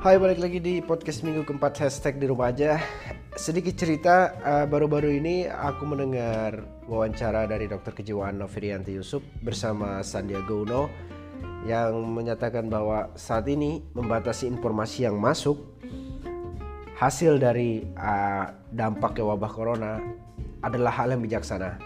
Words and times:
Hai 0.00 0.16
balik 0.16 0.40
lagi 0.40 0.64
di 0.64 0.80
podcast 0.80 1.20
minggu 1.20 1.44
keempat 1.44 1.76
hashtag 1.84 2.16
di 2.16 2.24
rumah 2.24 2.48
aja. 2.48 2.80
Sedikit 3.36 3.76
cerita 3.76 4.32
uh, 4.40 4.64
baru-baru 4.64 5.20
ini 5.20 5.44
aku 5.44 5.84
mendengar 5.84 6.64
wawancara 6.88 7.44
dari 7.44 7.68
dokter 7.68 7.92
kejiwaan 7.92 8.40
Novirianti 8.40 8.96
Yusuf 8.96 9.20
bersama 9.44 10.00
Sandiaga 10.00 10.56
Uno 10.56 10.88
Yang 11.68 12.00
menyatakan 12.00 12.72
bahwa 12.72 13.12
saat 13.12 13.44
ini 13.52 13.84
membatasi 13.92 14.48
informasi 14.48 15.04
yang 15.04 15.20
masuk 15.20 15.60
Hasil 16.96 17.36
dari 17.36 17.84
uh, 18.00 18.56
dampak 18.72 19.20
wabah 19.20 19.52
corona 19.52 20.00
adalah 20.64 20.96
hal 20.96 21.12
yang 21.12 21.20
bijaksana. 21.20 21.76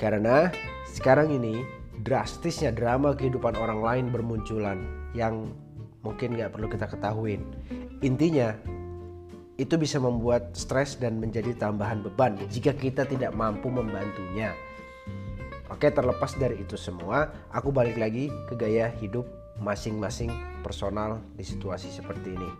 Karena 0.00 0.48
sekarang 0.88 1.36
ini 1.36 1.68
drastisnya 2.00 2.72
drama 2.72 3.12
kehidupan 3.12 3.60
orang 3.60 3.84
lain 3.84 4.04
bermunculan 4.08 4.80
yang 5.12 5.52
mungkin 6.02 6.34
nggak 6.38 6.52
perlu 6.54 6.66
kita 6.68 6.86
ketahuin. 6.90 7.42
Intinya, 8.02 8.54
itu 9.56 9.78
bisa 9.78 10.02
membuat 10.02 10.58
stres 10.58 10.98
dan 10.98 11.22
menjadi 11.22 11.54
tambahan 11.54 12.02
beban 12.02 12.34
jika 12.50 12.74
kita 12.74 13.06
tidak 13.06 13.30
mampu 13.32 13.70
membantunya. 13.70 14.50
Oke, 15.70 15.88
terlepas 15.88 16.36
dari 16.36 16.60
itu 16.60 16.76
semua, 16.76 17.32
aku 17.48 17.72
balik 17.72 17.96
lagi 17.96 18.28
ke 18.50 18.54
gaya 18.58 18.92
hidup 19.00 19.24
masing-masing 19.62 20.28
personal 20.60 21.22
di 21.38 21.46
situasi 21.46 21.88
seperti 21.88 22.34
ini. 22.36 22.50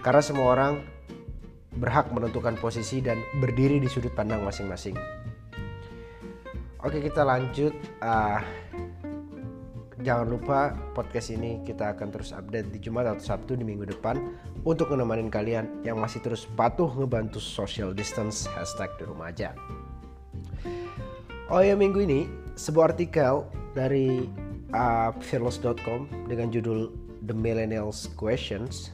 Karena 0.00 0.24
semua 0.24 0.56
orang 0.56 0.80
berhak 1.76 2.10
menentukan 2.10 2.58
posisi 2.58 2.98
dan 2.98 3.20
berdiri 3.38 3.78
di 3.78 3.86
sudut 3.86 4.10
pandang 4.16 4.42
masing-masing. 4.42 4.96
Oke, 6.80 6.98
kita 7.04 7.22
lanjut. 7.22 7.76
Uh, 8.00 8.40
Jangan 10.00 10.32
lupa 10.32 10.72
podcast 10.96 11.28
ini 11.28 11.60
kita 11.60 11.92
akan 11.92 12.08
terus 12.08 12.32
update 12.32 12.72
di 12.72 12.80
Jumat 12.80 13.04
atau 13.04 13.20
Sabtu 13.20 13.52
di 13.52 13.68
minggu 13.68 13.84
depan 13.84 14.16
untuk 14.64 14.96
menemani 14.96 15.28
kalian 15.28 15.84
yang 15.84 16.00
masih 16.00 16.24
terus 16.24 16.48
patuh 16.56 16.88
ngebantu 16.88 17.36
social 17.36 17.92
distance 17.92 18.48
hashtag 18.56 18.88
di 18.96 19.04
rumah 19.04 19.28
aja. 19.28 19.52
Oh 21.52 21.60
ya 21.60 21.76
minggu 21.76 22.00
ini 22.00 22.24
sebuah 22.56 22.96
artikel 22.96 23.44
dari 23.76 24.24
uh, 24.72 25.12
fearless.com 25.20 26.08
dengan 26.32 26.48
judul 26.48 26.88
The 27.28 27.36
Millennials 27.36 28.08
Questions. 28.16 28.88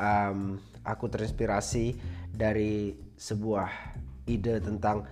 Um, 0.00 0.64
aku 0.80 1.12
terinspirasi 1.12 2.00
dari 2.32 2.96
sebuah 3.20 3.68
ide 4.24 4.64
tentang 4.64 5.04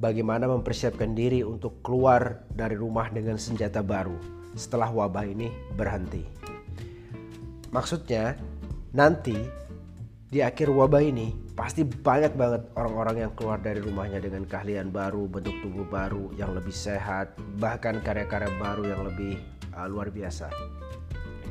bagaimana 0.00 0.48
mempersiapkan 0.48 1.12
diri 1.12 1.44
untuk 1.44 1.84
keluar 1.84 2.48
dari 2.48 2.80
rumah 2.80 3.12
dengan 3.12 3.36
senjata 3.36 3.84
baru 3.84 4.43
setelah 4.54 4.90
wabah 4.90 5.26
ini 5.26 5.50
berhenti. 5.74 6.24
Maksudnya, 7.74 8.38
nanti 8.94 9.34
di 10.30 10.42
akhir 10.42 10.70
wabah 10.70 11.02
ini 11.02 11.30
pasti 11.54 11.86
banyak 11.86 12.34
banget 12.34 12.62
orang-orang 12.74 13.26
yang 13.26 13.32
keluar 13.38 13.62
dari 13.62 13.78
rumahnya 13.78 14.18
dengan 14.18 14.42
keahlian 14.46 14.90
baru, 14.90 15.30
bentuk 15.30 15.54
tubuh 15.62 15.86
baru 15.86 16.34
yang 16.34 16.54
lebih 16.54 16.74
sehat, 16.74 17.34
bahkan 17.62 18.02
karya-karya 18.02 18.50
baru 18.58 18.82
yang 18.82 19.02
lebih 19.06 19.38
uh, 19.78 19.86
luar 19.86 20.10
biasa. 20.10 20.50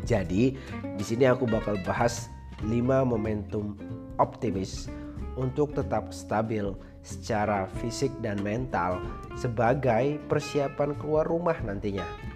Jadi, 0.04 0.60
di 1.00 1.04
sini 1.04 1.24
aku 1.24 1.48
bakal 1.48 1.80
bahas 1.88 2.28
5 2.60 2.68
momentum 3.08 3.80
optimis 4.20 4.92
untuk 5.40 5.72
tetap 5.72 6.12
stabil 6.12 6.76
secara 7.04 7.68
fisik 7.80 8.12
dan 8.24 8.40
mental 8.40 9.00
sebagai 9.36 10.20
persiapan 10.28 10.96
keluar 11.00 11.28
rumah 11.28 11.56
nantinya. 11.64 12.33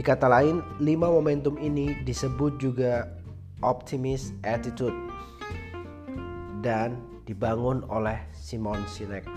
Di 0.00 0.08
kata 0.08 0.32
lain, 0.32 0.64
lima 0.80 1.12
momentum 1.12 1.60
ini 1.60 1.92
disebut 2.08 2.56
juga 2.56 3.04
optimist 3.60 4.32
attitude 4.48 4.96
dan 6.64 6.96
dibangun 7.28 7.84
oleh 7.84 8.16
Simon 8.32 8.80
Sinek. 8.88 9.28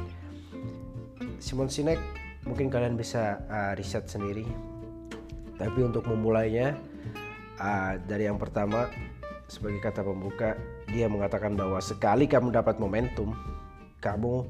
Simon 1.43 1.67
Sinek 1.67 1.99
mungkin 2.47 2.71
kalian 2.71 2.95
bisa 2.95 3.43
uh, 3.51 3.75
riset 3.75 4.07
sendiri. 4.07 4.47
Tapi 5.59 5.83
untuk 5.83 6.07
memulainya 6.07 6.79
uh, 7.59 7.99
dari 7.99 8.31
yang 8.31 8.39
pertama 8.39 8.88
sebagai 9.51 9.83
kata 9.83 9.99
pembuka 9.99 10.55
dia 10.88 11.11
mengatakan 11.11 11.59
bahwa 11.59 11.83
sekali 11.83 12.23
kamu 12.23 12.55
dapat 12.55 12.79
momentum 12.79 13.35
kamu 13.99 14.47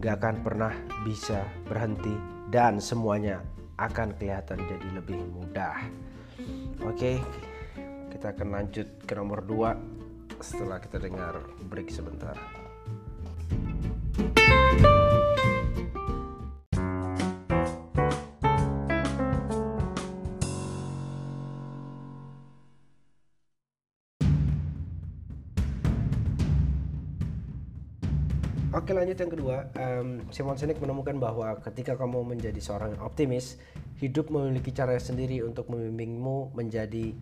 gak 0.00 0.24
akan 0.24 0.40
pernah 0.40 0.72
bisa 1.04 1.44
berhenti 1.68 2.16
dan 2.48 2.80
semuanya 2.80 3.44
akan 3.78 4.18
kelihatan 4.18 4.58
jadi 4.66 4.88
lebih 4.98 5.22
mudah. 5.30 5.78
Oke, 6.82 7.22
kita 8.10 8.34
akan 8.34 8.48
lanjut 8.50 8.86
ke 9.06 9.12
nomor 9.14 9.46
2 9.46 10.42
setelah 10.42 10.82
kita 10.82 10.98
dengar 10.98 11.38
break 11.70 11.90
sebentar. 11.90 12.34
Oke 28.68 28.92
lanjut 28.92 29.16
yang 29.16 29.32
kedua, 29.32 29.72
um, 29.80 30.20
Simon 30.28 30.60
Sinek 30.60 30.76
menemukan 30.76 31.16
bahwa 31.16 31.56
ketika 31.64 31.96
kamu 31.96 32.20
menjadi 32.36 32.60
seorang 32.60 33.00
optimis, 33.00 33.56
hidup 33.96 34.28
memiliki 34.28 34.76
cara 34.76 34.92
sendiri 35.00 35.40
untuk 35.40 35.72
membimbingmu 35.72 36.52
menjadi 36.52 37.16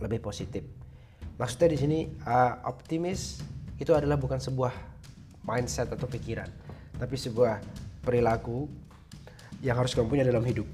lebih 0.00 0.24
positif. 0.24 0.64
Maksudnya 1.36 1.76
di 1.76 1.78
sini 1.84 1.98
uh, 2.24 2.64
optimis 2.64 3.44
itu 3.76 3.92
adalah 3.92 4.16
bukan 4.16 4.40
sebuah 4.40 4.72
mindset 5.44 5.92
atau 5.92 6.08
pikiran, 6.08 6.48
tapi 6.96 7.20
sebuah 7.20 7.60
perilaku 8.00 8.64
yang 9.60 9.76
harus 9.76 9.92
kamu 9.92 10.08
punya 10.08 10.24
dalam 10.24 10.48
hidup. 10.48 10.64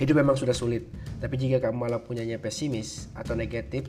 Hidup 0.00 0.16
memang 0.16 0.40
sudah 0.40 0.56
sulit, 0.56 0.88
tapi 1.20 1.36
jika 1.36 1.60
kamu 1.60 1.76
malah 1.76 2.00
punyanya 2.00 2.40
pesimis 2.40 3.12
atau 3.12 3.36
negatif, 3.36 3.84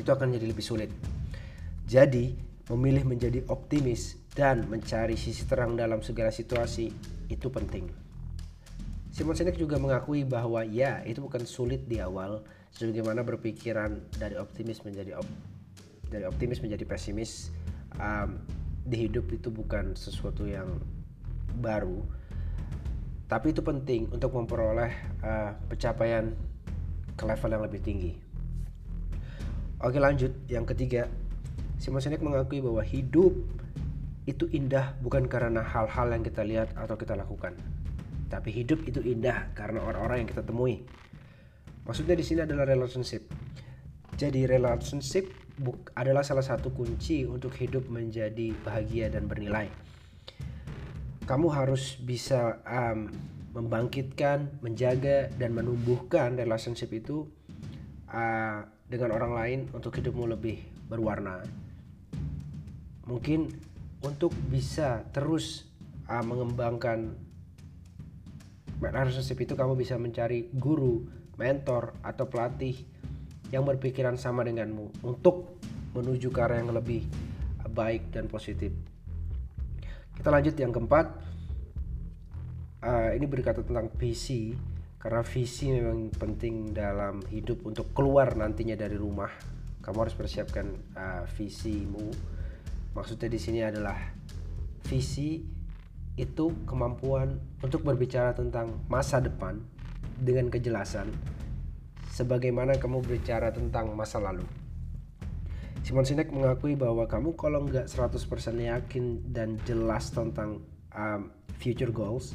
itu 0.00 0.08
akan 0.08 0.32
jadi 0.32 0.48
lebih 0.48 0.64
sulit. 0.64 0.88
Jadi, 1.84 2.55
memilih 2.70 3.06
menjadi 3.06 3.46
optimis 3.46 4.18
dan 4.34 4.66
mencari 4.66 5.14
sisi 5.14 5.46
terang 5.46 5.78
dalam 5.78 6.02
segala 6.02 6.34
situasi 6.34 6.90
itu 7.30 7.46
penting. 7.48 7.86
Simon 9.14 9.32
Sinek 9.32 9.56
juga 9.56 9.80
mengakui 9.80 10.28
bahwa 10.28 10.60
ya 10.66 11.00
itu 11.08 11.24
bukan 11.24 11.48
sulit 11.48 11.88
di 11.88 12.02
awal 12.02 12.44
sebagaimana 12.74 13.24
berpikiran 13.24 14.12
dari 14.20 14.36
optimis 14.36 14.84
menjadi 14.84 15.16
op, 15.16 15.24
dari 16.12 16.28
optimis 16.28 16.60
menjadi 16.60 16.84
pesimis 16.84 17.48
um, 17.96 18.36
di 18.84 19.08
hidup 19.08 19.24
itu 19.32 19.48
bukan 19.48 19.96
sesuatu 19.96 20.44
yang 20.44 20.68
baru 21.56 22.04
tapi 23.26 23.50
itu 23.50 23.62
penting 23.62 24.06
untuk 24.14 24.30
memperoleh 24.38 24.92
uh, 25.24 25.50
pencapaian 25.66 26.30
ke 27.18 27.24
level 27.26 27.50
yang 27.50 27.64
lebih 27.66 27.80
tinggi. 27.82 28.12
Oke 29.82 29.98
lanjut 29.98 30.30
yang 30.46 30.62
ketiga 30.62 31.10
Simon 31.76 32.00
Sinek 32.00 32.24
mengakui 32.24 32.64
bahwa 32.64 32.80
hidup 32.80 33.36
itu 34.26 34.50
indah 34.50 34.98
bukan 35.00 35.30
karena 35.30 35.62
hal-hal 35.62 36.10
yang 36.10 36.24
kita 36.26 36.42
lihat 36.42 36.74
atau 36.74 36.98
kita 36.98 37.14
lakukan. 37.14 37.54
Tapi 38.26 38.50
hidup 38.50 38.82
itu 38.90 38.98
indah 39.04 39.54
karena 39.54 39.78
orang-orang 39.86 40.26
yang 40.26 40.30
kita 40.34 40.42
temui. 40.42 40.82
Maksudnya 41.86 42.18
di 42.18 42.26
sini 42.26 42.42
adalah 42.42 42.66
relationship. 42.66 43.30
Jadi 44.18 44.50
relationship 44.50 45.30
adalah 45.94 46.26
salah 46.26 46.42
satu 46.42 46.74
kunci 46.74 47.22
untuk 47.22 47.54
hidup 47.54 47.86
menjadi 47.86 48.50
bahagia 48.66 49.06
dan 49.14 49.30
bernilai. 49.30 49.70
Kamu 51.22 51.46
harus 51.54 51.94
bisa 52.02 52.58
um, 52.66 53.06
membangkitkan, 53.54 54.58
menjaga 54.60 55.30
dan 55.38 55.54
menumbuhkan 55.54 56.34
relationship 56.34 56.90
itu 56.90 57.30
uh, 58.10 58.66
dengan 58.90 59.14
orang 59.14 59.32
lain 59.32 59.58
untuk 59.70 59.94
hidupmu 59.94 60.26
lebih 60.28 60.60
berwarna. 60.90 61.42
Mungkin 63.06 63.48
untuk 64.02 64.34
bisa 64.50 65.06
terus 65.14 65.66
uh, 66.10 66.22
mengembangkan 66.22 67.14
relationship 68.82 69.40
itu 69.40 69.54
kamu 69.56 69.78
bisa 69.78 69.96
mencari 69.96 70.52
guru, 70.52 71.06
mentor 71.40 71.96
atau 72.04 72.28
pelatih 72.28 72.76
yang 73.54 73.62
berpikiran 73.62 74.18
sama 74.18 74.42
denganmu 74.42 75.06
untuk 75.06 75.62
menuju 75.96 76.28
ke 76.28 76.40
arah 76.42 76.60
yang 76.60 76.74
lebih 76.74 77.06
baik 77.72 78.10
dan 78.12 78.28
positif. 78.28 78.72
Kita 80.16 80.28
lanjut 80.32 80.56
yang 80.56 80.72
keempat. 80.72 81.06
Uh, 82.86 83.10
ini 83.16 83.26
berkata 83.26 83.64
tentang 83.64 83.90
visi 83.96 84.54
karena 85.00 85.22
visi 85.24 85.72
memang 85.72 86.12
penting 86.12 86.70
dalam 86.76 87.24
hidup 87.30 87.64
untuk 87.64 87.92
keluar 87.96 88.36
nantinya 88.36 88.76
dari 88.76 88.94
rumah. 88.98 89.30
Kamu 89.80 89.96
harus 90.02 90.16
persiapkan 90.18 90.66
uh, 90.98 91.24
visimu 91.38 92.10
Maksudnya 92.96 93.28
di 93.28 93.36
sini 93.36 93.60
adalah 93.60 94.00
visi 94.88 95.44
itu 96.16 96.46
kemampuan 96.64 97.36
untuk 97.60 97.84
berbicara 97.84 98.32
tentang 98.32 98.80
masa 98.88 99.20
depan 99.20 99.60
dengan 100.16 100.48
kejelasan 100.48 101.12
sebagaimana 102.16 102.80
kamu 102.80 103.04
berbicara 103.04 103.52
tentang 103.52 103.92
masa 103.92 104.16
lalu. 104.16 104.48
Simon 105.84 106.08
Sinek 106.08 106.32
mengakui 106.32 106.72
bahwa 106.72 107.04
kamu 107.04 107.36
kalau 107.36 107.68
nggak 107.68 107.86
100% 107.92 108.16
yakin 108.56 109.20
dan 109.28 109.60
jelas 109.68 110.08
tentang 110.10 110.64
um, 110.96 111.30
future 111.60 111.92
goals, 111.92 112.32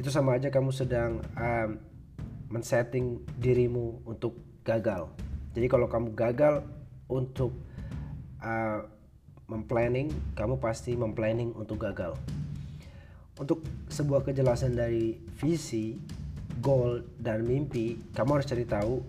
itu 0.00 0.08
sama 0.08 0.40
aja 0.40 0.48
kamu 0.48 0.72
sedang 0.72 1.20
um, 1.36 1.76
men-setting 2.48 3.20
dirimu 3.36 4.00
untuk 4.08 4.40
gagal. 4.64 5.12
Jadi 5.52 5.68
kalau 5.68 5.86
kamu 5.86 6.16
gagal 6.16 6.64
untuk 7.06 7.54
uh, 8.42 8.88
memplanning, 9.48 10.08
kamu 10.32 10.56
pasti 10.56 10.96
memplanning 10.96 11.52
untuk 11.56 11.84
gagal. 11.84 12.16
Untuk 13.36 13.66
sebuah 13.90 14.22
kejelasan 14.24 14.78
dari 14.78 15.18
visi, 15.42 15.98
goal, 16.62 17.02
dan 17.18 17.44
mimpi, 17.44 17.98
kamu 18.14 18.40
harus 18.40 18.48
cari 18.48 18.64
tahu 18.64 19.02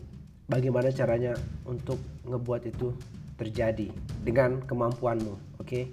bagaimana 0.49 0.89
caranya 0.91 1.37
untuk 1.63 2.01
ngebuat 2.25 2.67
itu 2.67 2.91
terjadi 3.35 3.91
dengan 4.23 4.63
kemampuanmu, 4.63 5.61
oke? 5.61 5.67
Okay? 5.67 5.83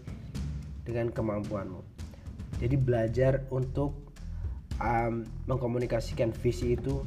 Dengan 0.82 1.12
kemampuanmu. 1.12 1.80
Jadi 2.62 2.76
belajar 2.78 3.42
untuk 3.50 4.14
um, 4.78 5.26
mengkomunikasikan 5.50 6.30
visi 6.30 6.78
itu 6.78 7.02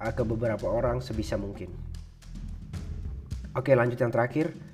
uh, 0.00 0.12
ke 0.12 0.22
beberapa 0.24 0.68
orang 0.68 1.00
sebisa 1.00 1.40
mungkin. 1.40 1.72
Oke, 3.56 3.72
lanjut 3.74 3.98
yang 3.98 4.12
terakhir. 4.12 4.67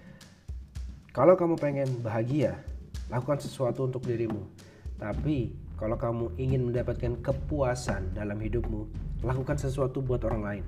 Kalau 1.15 1.39
kamu 1.39 1.55
pengen 1.55 1.87
bahagia, 2.03 2.59
lakukan 3.07 3.39
sesuatu 3.39 3.87
untuk 3.87 4.03
dirimu. 4.03 4.51
Tapi 4.99 5.55
kalau 5.79 5.95
kamu 5.95 6.35
ingin 6.43 6.67
mendapatkan 6.67 7.23
kepuasan 7.23 8.19
dalam 8.19 8.35
hidupmu, 8.35 8.91
lakukan 9.23 9.55
sesuatu 9.55 10.03
buat 10.03 10.27
orang 10.27 10.43
lain. 10.43 10.65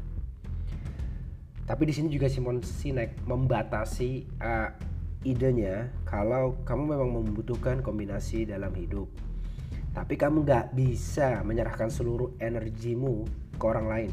Tapi 1.66 1.82
di 1.90 1.92
sini 1.98 2.14
juga 2.14 2.30
Simon 2.30 2.62
Sinek 2.62 3.26
membatasi 3.26 4.22
uh, 4.38 4.70
idenya 5.26 5.90
kalau 6.06 6.62
kamu 6.62 6.94
memang 6.94 7.10
membutuhkan 7.10 7.82
kombinasi 7.82 8.46
dalam 8.46 8.70
hidup. 8.78 9.10
Tapi 9.98 10.14
kamu 10.14 10.46
nggak 10.46 10.78
bisa 10.78 11.42
menyerahkan 11.42 11.90
seluruh 11.90 12.38
energimu 12.38 13.26
ke 13.58 13.64
orang 13.66 13.86
lain. 13.90 14.10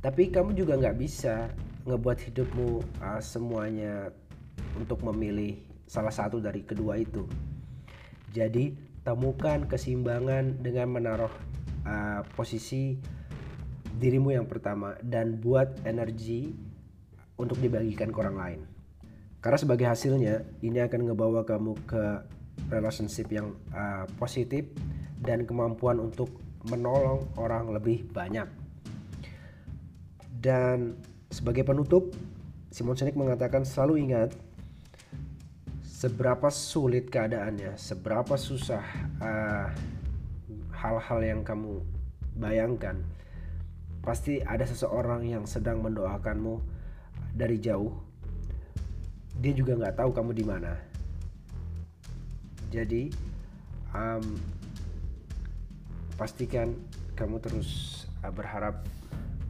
Tapi 0.00 0.32
kamu 0.32 0.56
juga 0.56 0.80
nggak 0.80 0.96
bisa 0.96 1.52
ngebuat 1.84 2.32
hidupmu 2.32 2.80
uh, 3.04 3.20
semuanya 3.20 4.08
untuk 4.76 5.02
memilih 5.06 5.56
salah 5.86 6.12
satu 6.12 6.42
dari 6.42 6.66
kedua 6.66 6.98
itu. 6.98 7.24
Jadi 8.34 8.74
temukan 9.06 9.64
keseimbangan 9.70 10.60
dengan 10.60 10.90
menaruh 10.90 11.32
uh, 11.86 12.20
posisi 12.34 12.98
dirimu 13.96 14.34
yang 14.34 14.44
pertama 14.44 14.98
dan 15.00 15.40
buat 15.40 15.80
energi 15.88 16.52
untuk 17.40 17.56
dibagikan 17.62 18.12
ke 18.12 18.18
orang 18.20 18.36
lain. 18.36 18.60
Karena 19.40 19.58
sebagai 19.62 19.86
hasilnya 19.86 20.42
ini 20.60 20.82
akan 20.82 21.06
ngebawa 21.06 21.46
kamu 21.46 21.78
ke 21.86 22.04
relationship 22.68 23.30
yang 23.30 23.54
uh, 23.70 24.04
positif 24.18 24.66
dan 25.22 25.46
kemampuan 25.46 26.02
untuk 26.02 26.28
menolong 26.66 27.24
orang 27.38 27.70
lebih 27.70 28.04
banyak. 28.10 28.48
Dan 30.42 30.98
sebagai 31.30 31.62
penutup, 31.62 32.10
Simon 32.76 32.92
Sinek 32.92 33.16
mengatakan 33.16 33.64
selalu 33.64 34.04
ingat 34.04 34.36
seberapa 35.80 36.52
sulit 36.52 37.08
keadaannya, 37.08 37.72
seberapa 37.72 38.36
susah 38.36 38.84
hal 39.16 39.72
hal-hal 40.76 41.20
yang 41.24 41.40
kamu 41.40 41.80
bayangkan, 42.36 43.00
pasti 44.04 44.44
ada 44.44 44.68
seseorang 44.68 45.24
yang 45.24 45.48
sedang 45.48 45.80
mendoakanmu 45.80 46.60
dari 47.32 47.56
jauh. 47.56 47.96
Dia 49.40 49.56
juga 49.56 49.80
nggak 49.80 49.96
tahu 49.96 50.12
kamu 50.12 50.36
di 50.36 50.44
mana. 50.44 50.76
Jadi 52.68 53.08
um, 53.96 54.36
pastikan 56.20 56.76
kamu 57.16 57.40
terus 57.40 58.04
uh, 58.20 58.28
berharap 58.28 58.84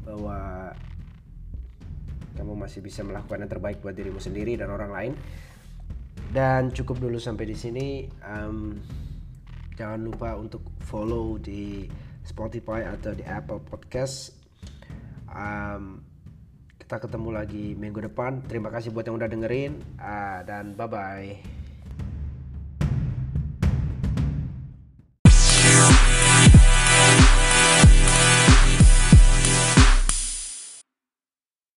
bahwa 0.07 0.71
kamu 2.37 2.53
masih 2.53 2.85
bisa 2.85 3.01
melakukan 3.01 3.43
yang 3.43 3.51
terbaik 3.51 3.81
buat 3.81 3.97
dirimu 3.97 4.21
sendiri 4.21 4.55
dan 4.61 4.69
orang 4.69 4.93
lain. 4.93 5.13
Dan 6.31 6.69
cukup 6.71 7.01
dulu 7.01 7.17
sampai 7.17 7.49
di 7.49 7.57
sini. 7.57 7.89
Um, 8.21 8.77
jangan 9.75 10.05
lupa 10.05 10.37
untuk 10.37 10.61
follow 10.85 11.41
di 11.41 11.89
Spotify 12.23 12.85
atau 12.85 13.17
di 13.17 13.25
Apple 13.25 13.65
Podcast. 13.65 14.37
Um, 15.33 16.05
kita 16.77 17.03
ketemu 17.03 17.29
lagi 17.35 17.75
minggu 17.75 18.05
depan. 18.13 18.45
Terima 18.47 18.71
kasih 18.71 18.93
buat 18.93 19.09
yang 19.09 19.19
udah 19.19 19.31
dengerin 19.31 19.73
uh, 19.99 20.45
dan 20.45 20.79
bye 20.79 20.87
bye 20.87 21.56